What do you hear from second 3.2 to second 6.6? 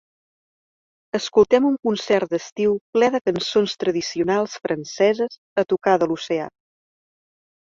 cançons tradicionals franceses a tocar de l'oceà.